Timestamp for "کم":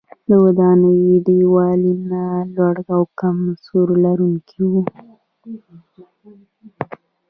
3.19-3.37